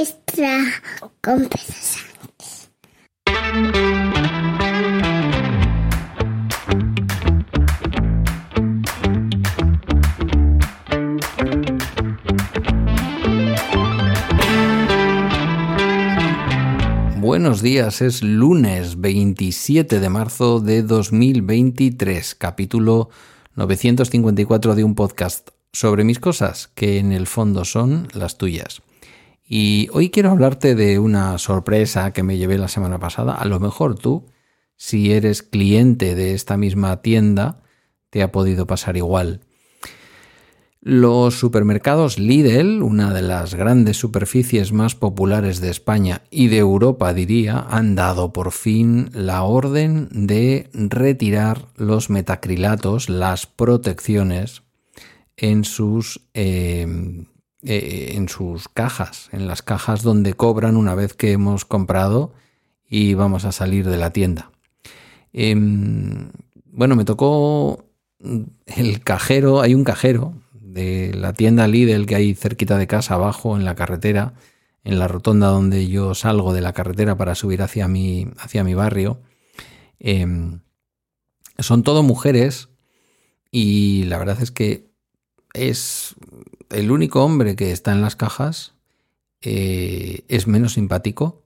extra 0.00 0.64
Buenos 17.18 17.60
días, 17.60 18.00
es 18.00 18.22
lunes 18.22 18.98
27 18.98 20.00
de 20.00 20.08
marzo 20.08 20.60
de 20.60 20.82
2023, 20.82 22.34
capítulo 22.36 23.10
954 23.54 24.74
de 24.74 24.82
un 24.84 24.94
podcast 24.94 25.50
sobre 25.74 26.04
mis 26.04 26.18
cosas, 26.18 26.70
que 26.74 26.98
en 26.98 27.12
el 27.12 27.26
fondo 27.26 27.66
son 27.66 28.08
las 28.14 28.38
tuyas. 28.38 28.80
Y 29.52 29.88
hoy 29.92 30.10
quiero 30.10 30.30
hablarte 30.30 30.76
de 30.76 31.00
una 31.00 31.36
sorpresa 31.38 32.12
que 32.12 32.22
me 32.22 32.38
llevé 32.38 32.56
la 32.56 32.68
semana 32.68 33.00
pasada. 33.00 33.34
A 33.34 33.46
lo 33.46 33.58
mejor 33.58 33.98
tú, 33.98 34.26
si 34.76 35.10
eres 35.10 35.42
cliente 35.42 36.14
de 36.14 36.34
esta 36.34 36.56
misma 36.56 37.02
tienda, 37.02 37.60
te 38.10 38.22
ha 38.22 38.30
podido 38.30 38.68
pasar 38.68 38.96
igual. 38.96 39.40
Los 40.80 41.34
supermercados 41.34 42.16
Lidl, 42.16 42.80
una 42.80 43.12
de 43.12 43.22
las 43.22 43.56
grandes 43.56 43.96
superficies 43.96 44.70
más 44.70 44.94
populares 44.94 45.60
de 45.60 45.70
España 45.70 46.22
y 46.30 46.46
de 46.46 46.58
Europa, 46.58 47.12
diría, 47.12 47.58
han 47.58 47.96
dado 47.96 48.32
por 48.32 48.52
fin 48.52 49.10
la 49.12 49.42
orden 49.42 50.08
de 50.12 50.70
retirar 50.74 51.66
los 51.74 52.08
metacrilatos, 52.08 53.08
las 53.08 53.46
protecciones, 53.48 54.62
en 55.36 55.64
sus, 55.64 56.20
em, 56.34 57.26
eh, 57.62 58.12
en 58.14 58.28
sus 58.28 58.68
cajas, 58.68 59.28
en 59.32 59.46
las 59.46 59.62
cajas 59.62 60.02
donde 60.02 60.34
cobran 60.34 60.76
una 60.76 60.94
vez 60.94 61.12
que 61.14 61.32
hemos 61.32 61.64
comprado 61.64 62.32
y 62.88 63.14
vamos 63.14 63.44
a 63.44 63.52
salir 63.52 63.86
de 63.86 63.96
la 63.98 64.12
tienda. 64.12 64.50
Em, 65.32 66.30
bueno, 66.66 66.96
me 66.96 67.04
tocó 67.04 67.84
el 68.66 69.00
cajero, 69.02 69.60
hay 69.60 69.74
un 69.74 69.84
cajero 69.84 70.34
de 70.52 71.12
la 71.14 71.32
tienda 71.32 71.68
Lidl 71.68 72.06
que 72.06 72.14
hay 72.14 72.34
cerquita 72.34 72.78
de 72.78 72.86
casa, 72.86 73.14
abajo 73.14 73.56
en 73.56 73.64
la 73.64 73.74
carretera, 73.74 74.34
en 74.82 74.98
la 74.98 75.08
rotonda 75.08 75.48
donde 75.48 75.88
yo 75.88 76.14
salgo 76.14 76.54
de 76.54 76.62
la 76.62 76.72
carretera 76.72 77.16
para 77.16 77.34
subir 77.34 77.62
hacia 77.62 77.88
mi, 77.88 78.28
hacia 78.38 78.64
mi 78.64 78.74
barrio. 78.74 79.20
Em, 79.98 80.60
son 81.58 81.82
todo 81.82 82.02
mujeres 82.02 82.70
y 83.50 84.04
la 84.04 84.18
verdad 84.18 84.40
es 84.40 84.50
que 84.50 84.90
es 85.52 86.14
el 86.70 86.90
único 86.90 87.24
hombre 87.24 87.56
que 87.56 87.72
está 87.72 87.92
en 87.92 88.00
las 88.00 88.16
cajas, 88.16 88.74
eh, 89.42 90.24
es 90.28 90.46
menos 90.46 90.74
simpático. 90.74 91.42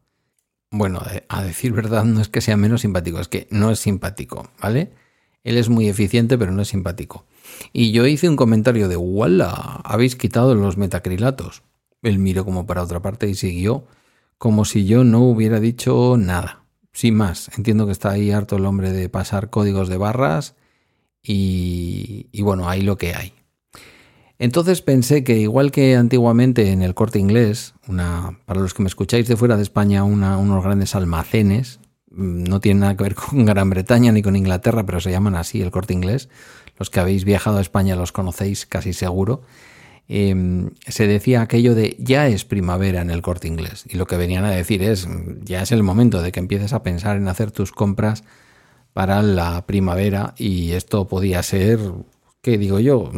Bueno, 0.71 1.01
a 1.29 1.43
decir 1.45 1.73
verdad, 1.73 2.05
no 2.05 2.21
es 2.21 2.29
que 2.29 2.41
sea 2.41 2.57
menos 2.57 2.81
simpático, 2.81 3.21
es 3.21 3.29
que 3.29 3.47
no 3.51 3.71
es 3.71 3.79
simpático, 3.79 4.51
¿vale? 4.61 4.93
Él 5.45 5.57
es 5.57 5.69
muy 5.69 5.89
eficiente, 5.89 6.37
pero 6.37 6.53
no 6.53 6.63
es 6.63 6.69
simpático. 6.69 7.27
Y 7.73 7.93
yo 7.93 8.07
hice 8.07 8.29
un 8.29 8.37
comentario 8.37 8.89
de, 8.89 8.97
¡wala! 8.97 9.81
Habéis 9.85 10.17
quitado 10.17 10.55
los 10.55 10.77
metacrilatos. 10.77 11.63
Él 12.03 12.19
miró 12.19 12.45
como 12.45 12.67
para 12.67 12.83
otra 12.83 13.01
parte 13.01 13.29
y 13.29 13.35
siguió 13.35 13.87
como 14.39 14.65
si 14.65 14.85
yo 14.85 15.05
no 15.05 15.21
hubiera 15.21 15.61
dicho 15.61 16.17
nada. 16.19 16.65
Sin 16.93 17.15
más, 17.17 17.51
entiendo 17.57 17.87
que 17.87 17.93
está 17.93 18.11
ahí 18.11 18.31
harto 18.31 18.57
el 18.57 18.67
hombre 18.67 18.93
de 18.93 19.09
pasar 19.09 19.51
códigos 19.51 19.89
de 19.89 19.97
barras 19.97 20.55
y, 21.23 22.29
y 22.31 22.43
bueno, 22.43 22.69
hay 22.69 22.83
lo 22.83 22.99
que 22.99 23.15
hay. 23.15 23.33
Entonces 24.39 24.83
pensé 24.83 25.23
que 25.23 25.39
igual 25.39 25.71
que 25.71 25.95
antiguamente 25.95 26.73
en 26.73 26.83
el 26.83 26.95
corte 26.95 27.19
inglés, 27.19 27.75
una, 27.87 28.39
para 28.47 28.61
los 28.61 28.75
que 28.75 28.83
me 28.83 28.89
escucháis 28.89 29.29
de 29.29 29.37
fuera 29.37 29.57
de 29.57 29.63
España, 29.63 30.05
unos 30.05 30.65
grandes 30.65 30.95
almacenes, 30.95 31.79
mm, 32.11 32.45
no 32.45 32.61
tienen 32.61 32.81
nada 32.81 32.97
que 32.97 33.05
ver 33.05 33.15
con 33.15 33.45
Gran 33.47 33.71
Bretaña 33.71 34.13
ni 34.13 34.23
con 34.23 34.37
Inglaterra, 34.37 34.85
pero 34.85 35.01
se 35.01 35.11
llaman 35.11 35.37
así 35.37 35.63
el 35.63 35.71
corte 35.71 35.95
inglés, 35.95 36.29
los 36.79 36.91
que 36.91 37.01
habéis 37.01 37.25
viajado 37.25 37.59
a 37.59 37.61
España 37.61 37.95
los 37.95 38.11
conocéis 38.11 38.67
casi 38.67 38.93
seguro, 38.93 39.43
em, 40.09 40.71
se 40.87 41.07
decía 41.07 41.43
aquello 41.43 41.75
de 41.77 41.97
ya 42.01 42.27
es 42.27 42.45
primavera 42.45 43.03
en 43.03 43.11
el 43.11 43.23
corte 43.23 43.47
inglés. 43.49 43.85
Y 43.89 43.97
lo 43.97 44.07
que 44.07 44.17
venían 44.17 44.45
a 44.45 44.51
decir 44.51 44.83
es, 44.83 45.09
ya 45.45 45.63
es 45.63 45.71
el 45.73 45.85
momento 45.85 46.23
de 46.23 46.33
que 46.33 46.41
empieces 46.41 46.73
a 46.73 46.83
pensar 46.83 47.17
en 47.17 47.29
hacer 47.29 47.53
tus 47.53 47.73
compras 47.73 48.25
para 48.93 49.23
la 49.23 49.67
primavera 49.67 50.35
y 50.37 50.73
esto 50.73 51.07
podía 51.09 51.43
ser, 51.43 51.81
¿qué 52.43 52.59
digo 52.59 52.81
yo? 52.81 53.11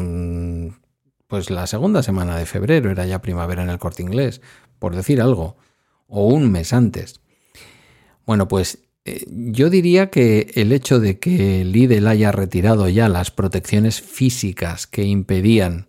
Mm, 1.26 1.28
pues 1.28 1.50
la 1.50 1.66
segunda 1.66 2.02
semana 2.02 2.36
de 2.36 2.46
febrero 2.46 2.90
era 2.90 3.06
ya 3.06 3.22
primavera 3.22 3.62
en 3.62 3.70
el 3.70 3.78
corte 3.78 4.02
inglés, 4.02 4.40
por 4.78 4.94
decir 4.94 5.20
algo, 5.20 5.56
o 6.08 6.26
un 6.26 6.50
mes 6.50 6.72
antes. 6.72 7.20
Bueno, 8.24 8.48
pues 8.48 8.78
eh, 9.04 9.24
yo 9.28 9.70
diría 9.70 10.10
que 10.10 10.50
el 10.54 10.72
hecho 10.72 10.98
de 11.00 11.18
que 11.18 11.64
Lidl 11.64 12.06
haya 12.06 12.32
retirado 12.32 12.88
ya 12.88 13.08
las 13.08 13.30
protecciones 13.30 14.00
físicas 14.00 14.86
que 14.86 15.04
impedían 15.04 15.88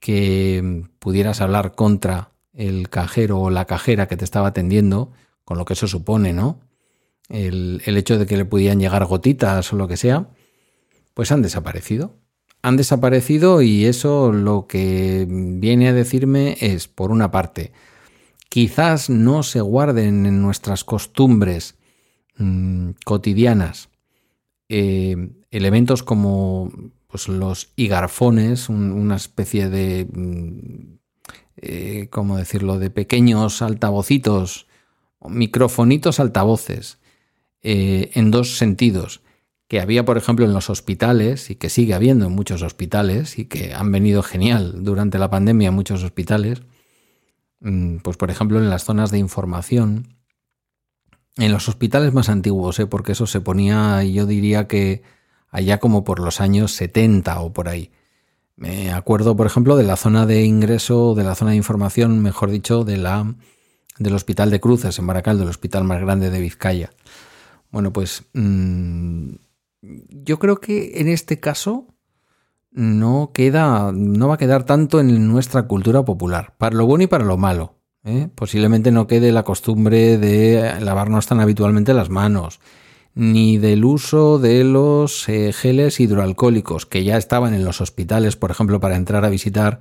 que 0.00 0.84
pudieras 0.98 1.40
hablar 1.40 1.74
contra 1.74 2.30
el 2.54 2.88
cajero 2.88 3.40
o 3.40 3.50
la 3.50 3.66
cajera 3.66 4.06
que 4.08 4.16
te 4.16 4.24
estaba 4.24 4.48
atendiendo, 4.48 5.12
con 5.44 5.58
lo 5.58 5.64
que 5.64 5.74
eso 5.74 5.88
supone, 5.88 6.32
¿no? 6.32 6.60
El, 7.28 7.82
el 7.84 7.96
hecho 7.96 8.18
de 8.18 8.26
que 8.26 8.36
le 8.36 8.44
pudieran 8.44 8.80
llegar 8.80 9.04
gotitas 9.04 9.72
o 9.72 9.76
lo 9.76 9.88
que 9.88 9.96
sea, 9.96 10.28
pues 11.14 11.32
han 11.32 11.42
desaparecido. 11.42 12.16
Han 12.62 12.76
desaparecido 12.76 13.62
y 13.62 13.84
eso 13.84 14.32
lo 14.32 14.66
que 14.66 15.26
viene 15.28 15.88
a 15.88 15.92
decirme 15.92 16.56
es, 16.60 16.88
por 16.88 17.10
una 17.10 17.30
parte, 17.30 17.72
quizás 18.48 19.10
no 19.10 19.42
se 19.42 19.60
guarden 19.60 20.26
en 20.26 20.42
nuestras 20.42 20.84
costumbres 20.84 21.78
Mm, 22.38 22.90
cotidianas, 23.04 23.88
eh, 24.68 25.16
elementos 25.50 26.04
como 26.04 26.70
pues, 27.08 27.26
los 27.26 27.72
higarfones, 27.74 28.68
una 28.68 29.16
especie 29.16 29.68
de, 29.68 30.06
mm, 30.12 30.98
eh, 31.56 32.08
¿cómo 32.10 32.36
decirlo?, 32.36 32.78
de 32.78 32.90
pequeños 32.90 33.60
altavocitos, 33.60 34.68
microfonitos 35.28 36.20
altavoces, 36.20 36.98
eh, 37.62 38.10
en 38.14 38.30
dos 38.30 38.56
sentidos, 38.56 39.20
que 39.68 39.80
había, 39.80 40.04
por 40.04 40.16
ejemplo, 40.16 40.46
en 40.46 40.54
los 40.54 40.70
hospitales 40.70 41.50
y 41.50 41.56
que 41.56 41.68
sigue 41.68 41.94
habiendo 41.94 42.26
en 42.26 42.32
muchos 42.32 42.62
hospitales 42.62 43.38
y 43.38 43.44
que 43.44 43.74
han 43.74 43.92
venido 43.92 44.22
genial 44.22 44.82
durante 44.82 45.18
la 45.18 45.30
pandemia 45.30 45.68
en 45.68 45.74
muchos 45.74 46.02
hospitales, 46.02 46.62
mm, 47.60 47.98
pues 47.98 48.16
por 48.16 48.30
ejemplo 48.30 48.58
en 48.58 48.70
las 48.70 48.84
zonas 48.84 49.10
de 49.10 49.18
información, 49.18 50.16
en 51.36 51.52
los 51.52 51.68
hospitales 51.68 52.14
más 52.14 52.30
antiguos, 52.30 52.78
¿eh? 52.80 52.86
porque 52.86 53.12
eso 53.12 53.26
se 53.26 53.40
ponía, 53.40 54.02
yo 54.04 54.26
diría 54.26 54.66
que 54.66 55.02
allá 55.50 55.78
como 55.78 56.02
por 56.02 56.18
los 56.20 56.40
años 56.40 56.72
70 56.72 57.40
o 57.40 57.52
por 57.52 57.68
ahí. 57.68 57.90
Me 58.56 58.90
acuerdo, 58.92 59.36
por 59.36 59.46
ejemplo, 59.46 59.76
de 59.76 59.84
la 59.84 59.96
zona 59.96 60.26
de 60.26 60.44
ingreso, 60.44 61.14
de 61.14 61.24
la 61.24 61.36
zona 61.36 61.52
de 61.52 61.58
información, 61.58 62.20
mejor 62.22 62.50
dicho, 62.50 62.84
de 62.84 62.96
la, 62.96 63.34
del 63.98 64.14
Hospital 64.14 64.50
de 64.50 64.60
Cruces 64.60 64.98
en 64.98 65.06
Baracaldo, 65.06 65.44
el 65.44 65.50
hospital 65.50 65.84
más 65.84 66.00
grande 66.00 66.30
de 66.30 66.40
Vizcaya. 66.40 66.90
Bueno, 67.70 67.92
pues 67.92 68.24
mm, 68.32 69.34
yo 69.82 70.38
creo 70.38 70.60
que 70.60 71.00
en 71.00 71.08
este 71.08 71.40
caso 71.40 71.94
no 72.70 73.32
queda, 73.32 73.92
no 73.92 74.28
va 74.28 74.34
a 74.34 74.38
quedar 74.38 74.64
tanto 74.64 75.00
en 75.00 75.28
nuestra 75.28 75.66
cultura 75.66 76.04
popular, 76.04 76.54
para 76.58 76.76
lo 76.76 76.86
bueno 76.86 77.04
y 77.04 77.06
para 77.06 77.24
lo 77.24 77.36
malo. 77.36 77.76
¿eh? 78.04 78.28
Posiblemente 78.34 78.90
no 78.90 79.06
quede 79.06 79.32
la 79.32 79.44
costumbre 79.44 80.18
de 80.18 80.80
lavarnos 80.80 81.26
tan 81.26 81.40
habitualmente 81.40 81.94
las 81.94 82.10
manos, 82.10 82.60
ni 83.14 83.58
del 83.58 83.84
uso 83.84 84.38
de 84.38 84.64
los 84.64 85.28
eh, 85.28 85.52
geles 85.52 85.98
hidroalcohólicos 85.98 86.86
que 86.86 87.04
ya 87.04 87.16
estaban 87.16 87.54
en 87.54 87.64
los 87.64 87.80
hospitales, 87.80 88.36
por 88.36 88.50
ejemplo, 88.50 88.80
para 88.80 88.96
entrar 88.96 89.24
a 89.24 89.30
visitar 89.30 89.80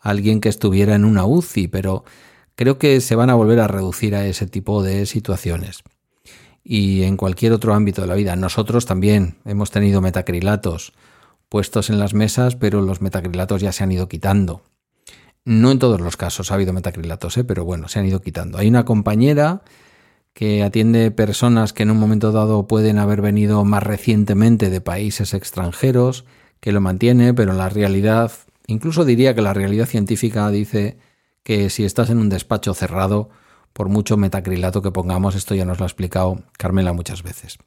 a 0.00 0.10
alguien 0.10 0.40
que 0.40 0.48
estuviera 0.48 0.94
en 0.94 1.04
una 1.04 1.24
UCI, 1.24 1.68
pero 1.68 2.04
creo 2.54 2.78
que 2.78 3.00
se 3.00 3.16
van 3.16 3.30
a 3.30 3.34
volver 3.34 3.60
a 3.60 3.68
reducir 3.68 4.14
a 4.14 4.26
ese 4.26 4.46
tipo 4.46 4.82
de 4.82 5.06
situaciones. 5.06 5.82
Y 6.68 7.04
en 7.04 7.16
cualquier 7.16 7.52
otro 7.52 7.74
ámbito 7.74 8.02
de 8.02 8.08
la 8.08 8.16
vida. 8.16 8.34
Nosotros 8.34 8.86
también 8.86 9.36
hemos 9.44 9.70
tenido 9.70 10.00
metacrilatos 10.00 10.94
puestos 11.48 11.90
en 11.90 12.00
las 12.00 12.12
mesas, 12.12 12.56
pero 12.56 12.80
los 12.80 13.00
metacrilatos 13.00 13.60
ya 13.62 13.70
se 13.70 13.84
han 13.84 13.92
ido 13.92 14.08
quitando. 14.08 14.62
No 15.44 15.70
en 15.70 15.78
todos 15.78 16.00
los 16.00 16.16
casos 16.16 16.50
ha 16.50 16.54
habido 16.54 16.72
metacrilatos, 16.72 17.36
¿eh? 17.36 17.44
pero 17.44 17.64
bueno, 17.64 17.86
se 17.86 18.00
han 18.00 18.06
ido 18.06 18.20
quitando. 18.20 18.58
Hay 18.58 18.66
una 18.66 18.84
compañera 18.84 19.62
que 20.32 20.64
atiende 20.64 21.12
personas 21.12 21.72
que 21.72 21.84
en 21.84 21.92
un 21.92 21.98
momento 21.98 22.32
dado 22.32 22.66
pueden 22.66 22.98
haber 22.98 23.22
venido 23.22 23.64
más 23.64 23.84
recientemente 23.84 24.68
de 24.68 24.80
países 24.80 25.34
extranjeros, 25.34 26.24
que 26.58 26.72
lo 26.72 26.80
mantiene, 26.80 27.32
pero 27.32 27.52
la 27.52 27.68
realidad, 27.68 28.32
incluso 28.66 29.04
diría 29.04 29.36
que 29.36 29.40
la 29.40 29.54
realidad 29.54 29.86
científica 29.86 30.50
dice 30.50 30.98
que 31.44 31.70
si 31.70 31.84
estás 31.84 32.10
en 32.10 32.18
un 32.18 32.28
despacho 32.28 32.74
cerrado, 32.74 33.30
por 33.76 33.90
mucho 33.90 34.16
metacrilato 34.16 34.80
que 34.80 34.90
pongamos, 34.90 35.34
esto 35.34 35.54
ya 35.54 35.66
nos 35.66 35.78
lo 35.78 35.84
ha 35.84 35.88
explicado 35.88 36.42
Carmela 36.58 36.94
muchas 36.94 37.22
veces. 37.22 37.58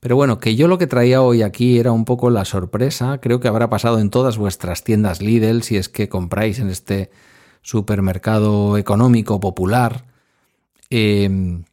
Pero 0.00 0.16
bueno, 0.16 0.38
que 0.38 0.56
yo 0.56 0.66
lo 0.66 0.78
que 0.78 0.86
traía 0.86 1.20
hoy 1.20 1.42
aquí 1.42 1.78
era 1.78 1.92
un 1.92 2.06
poco 2.06 2.30
la 2.30 2.46
sorpresa, 2.46 3.20
creo 3.20 3.38
que 3.38 3.48
habrá 3.48 3.68
pasado 3.68 3.98
en 3.98 4.08
todas 4.08 4.38
vuestras 4.38 4.82
tiendas 4.82 5.20
Lidl, 5.20 5.62
si 5.62 5.76
es 5.76 5.90
que 5.90 6.08
compráis 6.08 6.58
en 6.58 6.70
este 6.70 7.10
supermercado 7.60 8.78
económico 8.78 9.38
popular 9.38 10.10
Em, 10.90 11.64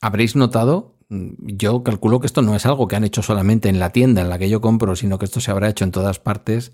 habréis 0.00 0.34
notado, 0.34 0.96
yo 1.08 1.84
calculo 1.84 2.20
que 2.20 2.26
esto 2.26 2.42
no 2.42 2.56
es 2.56 2.64
algo 2.64 2.88
que 2.88 2.96
han 2.96 3.04
hecho 3.04 3.22
solamente 3.22 3.68
en 3.68 3.78
la 3.78 3.90
tienda 3.90 4.22
en 4.22 4.30
la 4.30 4.38
que 4.38 4.48
yo 4.48 4.60
compro, 4.62 4.96
sino 4.96 5.18
que 5.18 5.26
esto 5.26 5.40
se 5.40 5.50
habrá 5.50 5.68
hecho 5.68 5.84
en 5.84 5.92
todas 5.92 6.18
partes. 6.18 6.72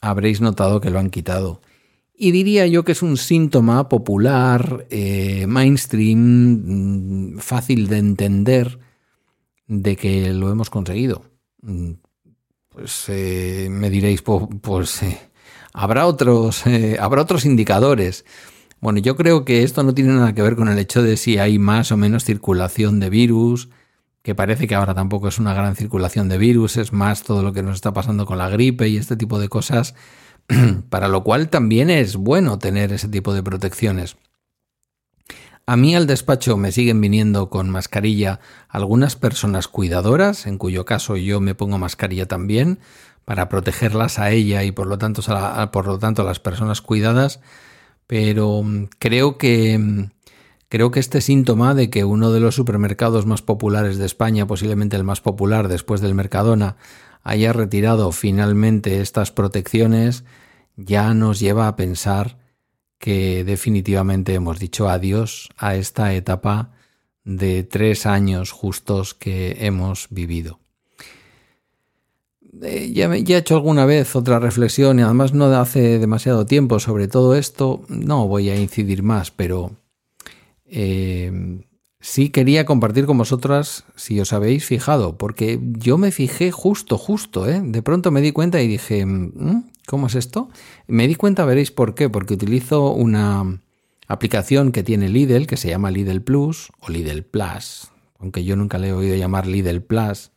Habréis 0.00 0.40
notado 0.40 0.80
que 0.80 0.90
lo 0.90 0.98
han 0.98 1.10
quitado. 1.10 1.62
Y 2.20 2.32
diría 2.32 2.66
yo 2.66 2.84
que 2.84 2.92
es 2.92 3.02
un 3.02 3.16
síntoma 3.16 3.88
popular, 3.88 4.88
eh, 4.90 5.46
mainstream, 5.46 7.36
mm, 7.36 7.38
fácil 7.38 7.86
de 7.86 7.98
entender 7.98 8.80
de 9.68 9.94
que 9.94 10.32
lo 10.32 10.50
hemos 10.50 10.68
conseguido. 10.68 11.22
Mm, 11.62 11.92
pues 12.70 13.04
eh, 13.06 13.68
me 13.70 13.88
diréis, 13.88 14.22
pues, 14.22 15.02
eh, 15.04 15.16
habrá 15.72 16.06
otros, 16.06 16.64
habrá 16.98 17.22
otros 17.22 17.44
indicadores. 17.44 18.24
Bueno, 18.80 18.98
yo 18.98 19.16
creo 19.16 19.44
que 19.44 19.62
esto 19.62 19.84
no 19.84 19.94
tiene 19.94 20.12
nada 20.14 20.34
que 20.34 20.42
ver 20.42 20.56
con 20.56 20.68
el 20.68 20.78
hecho 20.78 21.04
de 21.04 21.16
si 21.16 21.38
hay 21.38 21.60
más 21.60 21.92
o 21.92 21.96
menos 21.96 22.24
circulación 22.24 22.98
de 22.98 23.10
virus, 23.10 23.68
que 24.22 24.34
parece 24.34 24.66
que 24.66 24.74
ahora 24.74 24.94
tampoco 24.94 25.28
es 25.28 25.38
una 25.38 25.54
gran 25.54 25.76
circulación 25.76 26.28
de 26.28 26.38
virus, 26.38 26.78
es 26.78 26.92
más 26.92 27.22
todo 27.22 27.44
lo 27.44 27.52
que 27.52 27.62
nos 27.62 27.76
está 27.76 27.92
pasando 27.92 28.26
con 28.26 28.38
la 28.38 28.48
gripe 28.48 28.88
y 28.88 28.96
este 28.96 29.16
tipo 29.16 29.38
de 29.38 29.48
cosas 29.48 29.94
para 30.90 31.08
lo 31.08 31.22
cual 31.24 31.48
también 31.48 31.90
es 31.90 32.16
bueno 32.16 32.58
tener 32.58 32.92
ese 32.92 33.08
tipo 33.08 33.34
de 33.34 33.42
protecciones. 33.42 34.16
A 35.66 35.76
mí 35.76 35.94
al 35.94 36.06
despacho 36.06 36.56
me 36.56 36.72
siguen 36.72 36.98
viniendo 37.00 37.50
con 37.50 37.68
mascarilla 37.68 38.40
algunas 38.70 39.16
personas 39.16 39.68
cuidadoras, 39.68 40.46
en 40.46 40.56
cuyo 40.56 40.86
caso 40.86 41.16
yo 41.18 41.40
me 41.40 41.54
pongo 41.54 41.76
mascarilla 41.76 42.26
también, 42.26 42.78
para 43.26 43.50
protegerlas 43.50 44.18
a 44.18 44.30
ella 44.30 44.64
y 44.64 44.72
por 44.72 44.86
lo 44.86 44.96
tanto 44.96 45.20
a, 45.30 45.70
por 45.70 45.86
lo 45.86 45.98
tanto 45.98 46.22
a 46.22 46.24
las 46.24 46.40
personas 46.40 46.80
cuidadas, 46.80 47.40
pero 48.06 48.62
mm, 48.62 48.88
creo 48.98 49.36
que 49.36 49.76
mm, 49.78 50.10
creo 50.68 50.90
que 50.90 51.00
este 51.00 51.20
síntoma 51.20 51.74
de 51.74 51.90
que 51.90 52.04
uno 52.04 52.30
de 52.32 52.40
los 52.40 52.54
supermercados 52.54 53.26
más 53.26 53.42
populares 53.42 53.98
de 53.98 54.06
España, 54.06 54.46
posiblemente 54.46 54.96
el 54.96 55.04
más 55.04 55.20
popular 55.20 55.68
después 55.68 56.00
del 56.00 56.14
Mercadona, 56.14 56.76
haya 57.22 57.52
retirado 57.52 58.12
finalmente 58.12 59.00
estas 59.00 59.32
protecciones 59.32 60.24
ya 60.76 61.12
nos 61.12 61.40
lleva 61.40 61.68
a 61.68 61.76
pensar 61.76 62.38
que 62.98 63.44
definitivamente 63.44 64.34
hemos 64.34 64.58
dicho 64.58 64.88
adiós 64.88 65.48
a 65.56 65.74
esta 65.76 66.14
etapa 66.14 66.72
de 67.24 67.62
tres 67.62 68.06
años 68.06 68.52
justos 68.52 69.14
que 69.14 69.56
hemos 69.60 70.06
vivido. 70.10 70.60
Eh, 72.62 72.90
ya, 72.92 73.14
he 73.14 73.36
hecho 73.36 73.56
alguna 73.56 73.84
vez 73.84 74.16
otra 74.16 74.38
reflexión 74.38 74.98
y 74.98 75.02
además 75.02 75.32
no 75.32 75.46
hace 75.46 75.98
demasiado 75.98 76.46
tiempo 76.46 76.80
sobre 76.80 77.06
todo 77.06 77.34
esto, 77.34 77.82
no 77.88 78.26
voy 78.26 78.50
a 78.50 78.56
incidir 78.56 79.02
más, 79.02 79.30
pero 79.30 79.72
eh, 80.70 81.60
sí 82.00 82.30
quería 82.30 82.64
compartir 82.64 83.06
con 83.06 83.18
vosotras, 83.18 83.84
si 83.96 84.20
os 84.20 84.32
habéis 84.32 84.64
fijado, 84.64 85.16
porque 85.18 85.58
yo 85.62 85.98
me 85.98 86.12
fijé 86.12 86.50
justo, 86.50 86.98
justo, 86.98 87.48
¿eh? 87.48 87.60
de 87.62 87.82
pronto 87.82 88.10
me 88.10 88.20
di 88.20 88.32
cuenta 88.32 88.60
y 88.60 88.68
dije, 88.68 89.04
mm, 89.04 89.70
¿cómo 89.86 90.06
es 90.06 90.14
esto? 90.14 90.48
Me 90.86 91.08
di 91.08 91.14
cuenta, 91.14 91.44
veréis 91.44 91.70
por 91.70 91.94
qué, 91.94 92.08
porque 92.08 92.34
utilizo 92.34 92.92
una 92.92 93.60
aplicación 94.06 94.72
que 94.72 94.82
tiene 94.82 95.08
Lidl, 95.08 95.46
que 95.46 95.56
se 95.56 95.68
llama 95.68 95.90
Lidl 95.90 96.22
Plus 96.22 96.70
o 96.80 96.88
Lidl 96.88 97.22
Plus, 97.22 97.88
aunque 98.18 98.44
yo 98.44 98.56
nunca 98.56 98.78
le 98.78 98.88
he 98.88 98.92
oído 98.92 99.16
llamar 99.16 99.46
Lidl 99.46 99.82
Plus. 99.82 100.30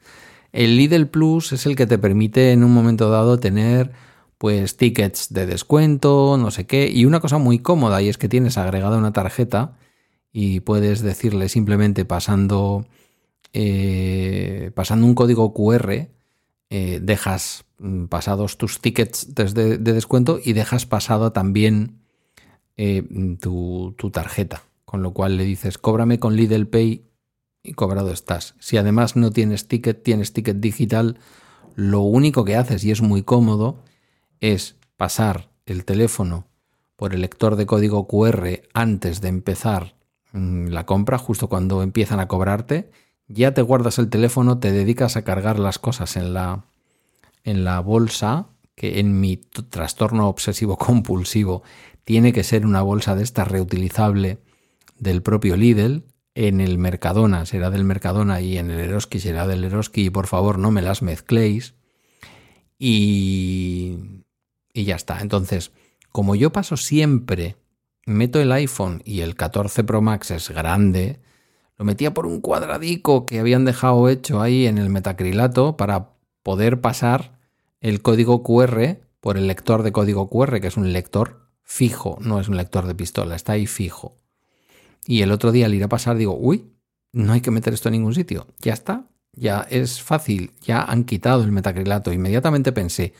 El 0.51 0.75
Lidl 0.75 1.07
Plus 1.07 1.54
es 1.54 1.66
el 1.66 1.75
que 1.75 1.88
te 1.88 1.98
permite 1.98 2.51
en 2.51 2.63
un 2.63 2.74
momento 2.74 3.10
dado 3.10 3.39
tener 3.39 3.92
pues 4.38 4.75
tickets 4.75 5.31
de 5.31 5.45
descuento, 5.45 6.36
no 6.38 6.50
sé 6.50 6.66
qué, 6.66 6.89
y 6.89 7.06
una 7.06 7.19
cosa 7.19 7.38
muy 7.38 7.60
cómoda 7.60 8.01
y 8.01 8.10
es 8.10 8.18
que 8.18 8.28
tienes 8.28 8.57
agregada 8.57 8.98
una 8.98 9.13
tarjeta 9.13 9.78
y 10.31 10.62
puedes 10.62 11.01
decirle 11.01 11.50
simplemente 11.50 12.06
pasando, 12.06 12.86
eh, 13.54 14.72
pasando 14.74 15.06
un 15.06 15.16
código 15.16 15.54
QR, 15.54 16.10
eh, 16.69 17.00
dejas 17.01 17.66
mm, 17.80 18.06
pasados 18.06 18.57
tus 18.57 18.80
tickets 18.80 19.36
de, 19.36 19.78
descuento 19.78 20.39
y 20.44 20.54
dejas 20.54 20.86
pasado 20.86 21.31
también 21.33 22.00
eh, 22.78 23.04
tu, 23.39 23.94
tu, 23.98 24.10
tarjeta. 24.10 24.63
Con 24.86 25.04
lo 25.04 25.13
cual 25.13 25.38
le 25.38 25.45
dices, 25.45 25.78
cóbrame 25.78 26.19
con 26.19 26.36
Lidl 26.36 26.68
Pay 26.68 27.06
y 27.63 27.74
cobrado 27.74 28.12
estás. 28.12 28.56
Si 28.60 28.78
además 28.78 29.16
no 29.16 29.31
tienes 29.31 29.68
ticket, 29.68 30.04
tienes 30.04 30.33
ticket 30.33 30.57
digital, 30.57 31.19
lo 31.75 32.01
único 32.01 32.44
que 32.44 32.56
haces, 32.56 32.83
y 32.83 32.92
es 32.92 33.01
muy 33.01 33.24
cómodo, 33.24 33.83
es 34.39 34.75
pasar 34.98 35.50
el 35.66 35.86
teléfono 35.86 36.48
por 36.95 37.13
el 37.13 37.22
lector 37.22 37.56
de 37.56 37.66
código 37.66 38.07
QR 38.07 38.62
antes 38.74 39.22
de 39.22 39.30
empezar 39.30 39.95
la 40.33 40.86
compra, 40.86 41.18
justo 41.18 41.50
cuando 41.50 41.83
empiezan 41.83 42.19
a 42.19 42.28
cobrarte, 42.28 42.92
ya 43.28 43.54
te 43.54 43.62
guardas 43.62 44.00
el 44.00 44.10
teléfono, 44.10 44.60
te 44.60 44.72
dedicas 44.72 45.18
a 45.18 45.24
cargar 45.24 45.60
las 45.60 45.80
cosas 45.80 46.16
en 46.16 46.33
la, 46.33 46.66
en 47.44 47.63
la 47.63 47.80
bolsa, 47.80 48.48
que 48.75 49.00
en 49.00 49.19
mi 49.19 49.38
trastorno 49.38 50.28
obsesivo 50.28 50.78
compulsivo 50.78 51.63
tiene 52.04 52.33
que 52.33 52.44
ser 52.44 52.66
una 52.66 52.81
bolsa 52.81 53.16
de 53.16 53.24
esta 53.24 53.45
reutilizable 53.45 54.39
del 54.98 55.22
propio 55.22 55.56
Lidl. 55.56 56.04
En 56.33 56.62
el 56.62 56.78
Mercadona 56.78 57.45
será 57.45 57.69
del 57.69 57.83
Mercadona 57.83 58.39
y 58.39 58.57
en 58.57 58.72
el 58.72 58.80
Eroski 58.80 59.19
será 59.19 59.48
del 59.48 59.66
Eroski 59.66 60.06
y 60.06 60.10
por 60.10 60.28
favor 60.28 60.57
no 60.57 60.72
me 60.72 60.81
las 60.81 61.01
mezcléis. 61.01 61.74
Y, 62.80 64.24
y 64.74 64.86
ya 64.86 64.95
está. 64.95 65.19
Entonces, 65.19 65.72
como 66.12 66.36
yo 66.36 66.51
paso 66.51 66.78
siempre 66.78 67.57
meto 68.12 68.40
el 68.40 68.52
iPhone 68.52 69.02
y 69.06 69.22
el 69.22 69.36
14 69.36 69.84
Pro 69.84 70.02
Max 70.02 70.31
es 70.31 70.50
grande, 70.50 71.19
lo 71.78 71.86
metía 71.86 72.13
por 72.13 72.25
un 72.25 72.42
cuadradico 72.42 73.25
que 73.25 73.40
habían 73.40 73.66
dejado 73.66 74.08
hecho 74.10 74.42
ahí 74.42 74.68
en 74.68 74.78
el 74.78 74.90
metacrilato 74.90 75.78
para 75.78 76.10
poder 76.44 76.81
pasar 76.81 77.40
el 77.80 78.02
código 78.02 78.44
QR 78.44 79.00
por 79.19 79.38
el 79.38 79.48
lector 79.48 79.84
de 79.84 79.92
código 79.92 80.30
QR, 80.30 80.60
que 80.62 80.68
es 80.68 80.78
un 80.78 80.94
lector 80.94 81.48
fijo, 81.63 82.18
no 82.22 82.40
es 82.40 82.48
un 82.48 82.58
lector 82.58 82.86
de 82.86 82.96
pistola, 82.96 83.36
está 83.36 83.54
ahí 83.54 83.68
fijo. 83.68 84.18
Y 85.06 85.22
el 85.22 85.31
otro 85.31 85.52
día 85.52 85.66
al 85.66 85.74
ir 85.74 85.84
a 85.84 85.90
pasar 85.90 86.18
digo, 86.18 86.38
uy, 86.38 86.72
no 87.14 87.34
hay 87.34 87.42
que 87.42 87.52
meter 87.52 87.74
esto 87.74 87.90
en 87.90 87.94
ningún 87.94 88.14
sitio, 88.14 88.48
ya 88.60 88.74
está, 88.74 89.07
ya 89.34 89.66
es 89.69 90.02
fácil, 90.02 90.52
ya 90.62 90.84
han 90.84 91.04
quitado 91.04 91.44
el 91.44 91.52
metacrilato. 91.52 92.12
Inmediatamente 92.12 92.72
pensé, 92.72 93.14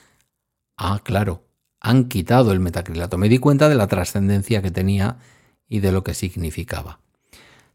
ah, 0.78 1.02
claro, 1.04 1.44
han 1.82 2.06
quitado 2.06 2.52
el 2.52 2.60
metacrilato. 2.60 3.18
Me 3.18 3.28
di 3.28 3.40
cuenta 3.40 3.68
de 3.68 3.76
la 3.76 3.88
trascendencia 3.88 4.62
que 4.62 4.72
tenía 4.72 5.18
y 5.68 5.80
de 5.80 5.92
lo 5.92 6.04
que 6.04 6.14
significaba. 6.14 7.00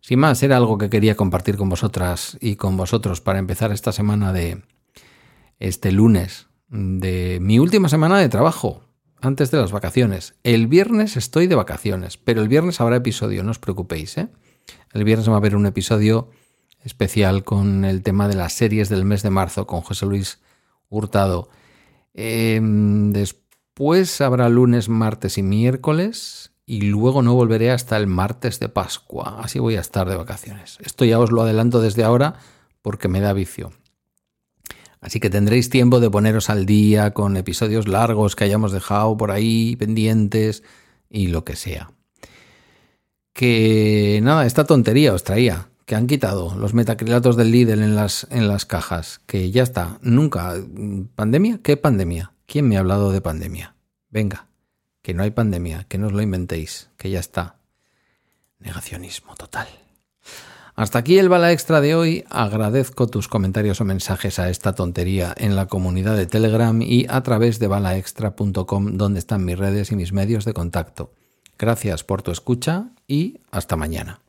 Sin 0.00 0.20
más, 0.20 0.42
era 0.42 0.56
algo 0.56 0.78
que 0.78 0.88
quería 0.88 1.16
compartir 1.16 1.56
con 1.56 1.68
vosotras 1.68 2.38
y 2.40 2.54
con 2.54 2.76
vosotros 2.76 3.20
para 3.20 3.40
empezar 3.40 3.72
esta 3.72 3.90
semana 3.90 4.32
de 4.32 4.62
este 5.58 5.90
lunes, 5.90 6.46
de 6.68 7.38
mi 7.40 7.58
última 7.58 7.88
semana 7.88 8.18
de 8.18 8.28
trabajo, 8.28 8.84
antes 9.20 9.50
de 9.50 9.58
las 9.58 9.72
vacaciones. 9.72 10.34
El 10.44 10.68
viernes 10.68 11.16
estoy 11.16 11.48
de 11.48 11.56
vacaciones, 11.56 12.16
pero 12.16 12.42
el 12.42 12.48
viernes 12.48 12.80
habrá 12.80 12.96
episodio, 12.96 13.42
no 13.42 13.50
os 13.50 13.58
preocupéis. 13.58 14.16
¿eh? 14.18 14.28
El 14.92 15.02
viernes 15.02 15.28
va 15.28 15.34
a 15.34 15.38
haber 15.38 15.56
un 15.56 15.66
episodio 15.66 16.30
especial 16.84 17.42
con 17.42 17.84
el 17.84 18.02
tema 18.02 18.28
de 18.28 18.36
las 18.36 18.52
series 18.52 18.88
del 18.88 19.04
mes 19.04 19.24
de 19.24 19.30
marzo 19.30 19.66
con 19.66 19.80
José 19.80 20.06
Luis 20.06 20.38
Hurtado. 20.88 21.48
Eh, 22.14 22.60
después 22.62 23.45
pues 23.76 24.22
habrá 24.22 24.48
lunes, 24.48 24.88
martes 24.88 25.36
y 25.36 25.42
miércoles 25.42 26.50
y 26.64 26.80
luego 26.80 27.20
no 27.20 27.34
volveré 27.34 27.70
hasta 27.70 27.98
el 27.98 28.06
martes 28.06 28.58
de 28.58 28.70
Pascua. 28.70 29.38
Así 29.42 29.58
voy 29.58 29.76
a 29.76 29.82
estar 29.82 30.08
de 30.08 30.16
vacaciones. 30.16 30.78
Esto 30.80 31.04
ya 31.04 31.20
os 31.20 31.30
lo 31.30 31.42
adelanto 31.42 31.82
desde 31.82 32.02
ahora 32.02 32.36
porque 32.80 33.08
me 33.08 33.20
da 33.20 33.34
vicio. 33.34 33.72
Así 35.02 35.20
que 35.20 35.28
tendréis 35.28 35.68
tiempo 35.68 36.00
de 36.00 36.08
poneros 36.08 36.48
al 36.48 36.64
día 36.64 37.12
con 37.12 37.36
episodios 37.36 37.86
largos 37.86 38.34
que 38.34 38.44
hayamos 38.44 38.72
dejado 38.72 39.14
por 39.18 39.30
ahí 39.30 39.76
pendientes 39.76 40.62
y 41.10 41.26
lo 41.26 41.44
que 41.44 41.54
sea. 41.54 41.90
Que 43.34 44.20
nada, 44.22 44.46
esta 44.46 44.64
tontería 44.64 45.12
os 45.12 45.22
traía, 45.22 45.68
que 45.84 45.96
han 45.96 46.06
quitado 46.06 46.56
los 46.58 46.72
metacrilatos 46.72 47.36
del 47.36 47.50
Lidl 47.50 47.82
en 47.82 47.94
las, 47.94 48.26
en 48.30 48.48
las 48.48 48.64
cajas, 48.64 49.20
que 49.26 49.50
ya 49.50 49.62
está, 49.62 49.98
nunca. 50.00 50.54
¿Pandemia? 51.14 51.60
¿Qué 51.62 51.76
pandemia? 51.76 52.32
¿Quién 52.46 52.68
me 52.68 52.76
ha 52.76 52.80
hablado 52.80 53.12
de 53.12 53.20
pandemia? 53.20 53.74
Venga, 54.08 54.46
que 55.02 55.14
no 55.14 55.22
hay 55.22 55.30
pandemia, 55.30 55.84
que 55.88 55.98
no 55.98 56.06
os 56.06 56.12
lo 56.12 56.22
inventéis, 56.22 56.90
que 56.96 57.10
ya 57.10 57.20
está. 57.20 57.56
Negacionismo 58.58 59.34
total. 59.34 59.68
Hasta 60.76 60.98
aquí 60.98 61.18
el 61.18 61.28
bala 61.28 61.52
extra 61.52 61.80
de 61.80 61.94
hoy. 61.94 62.24
Agradezco 62.28 63.06
tus 63.06 63.28
comentarios 63.28 63.80
o 63.80 63.84
mensajes 63.84 64.38
a 64.38 64.50
esta 64.50 64.74
tontería 64.74 65.34
en 65.36 65.56
la 65.56 65.66
comunidad 65.66 66.16
de 66.16 66.26
Telegram 66.26 66.80
y 66.82 67.06
a 67.08 67.22
través 67.22 67.58
de 67.58 67.66
balaextra.com 67.66 68.96
donde 68.96 69.18
están 69.18 69.44
mis 69.44 69.58
redes 69.58 69.90
y 69.90 69.96
mis 69.96 70.12
medios 70.12 70.44
de 70.44 70.52
contacto. 70.52 71.12
Gracias 71.58 72.04
por 72.04 72.22
tu 72.22 72.30
escucha 72.30 72.90
y 73.08 73.40
hasta 73.50 73.76
mañana. 73.76 74.20